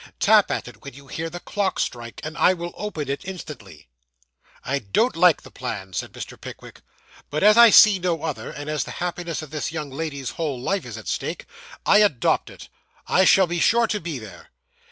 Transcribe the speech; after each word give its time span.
Tap 0.19 0.49
at 0.49 0.67
it 0.67 0.83
when 0.83 0.95
you 0.95 1.05
hear 1.05 1.29
the 1.29 1.39
clock 1.39 1.79
strike, 1.79 2.19
and 2.23 2.35
I 2.35 2.53
will 2.55 2.73
open 2.75 3.07
it 3.07 3.23
instantly.' 3.23 3.87
'I 4.63 4.79
don't 4.79 5.15
like 5.15 5.43
the 5.43 5.51
plan,' 5.51 5.93
said 5.93 6.11
Mr. 6.11 6.41
Pickwick; 6.41 6.81
'but 7.29 7.43
as 7.43 7.55
I 7.55 7.69
see 7.69 7.99
no 7.99 8.23
other, 8.23 8.49
and 8.49 8.67
as 8.67 8.83
the 8.83 8.89
happiness 8.97 9.43
of 9.43 9.51
this 9.51 9.71
young 9.71 9.91
lady's 9.91 10.31
whole 10.31 10.59
life 10.59 10.87
is 10.87 10.97
at 10.97 11.07
stake, 11.07 11.45
I 11.85 11.99
adopt 11.99 12.49
it. 12.49 12.67
I 13.05 13.25
shall 13.25 13.45
be 13.45 13.59
sure 13.59 13.85
to 13.85 13.99
be 13.99 14.17
there. 14.17 14.49